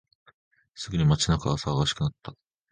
[0.73, 2.33] すぐに街中は騒がしくなった。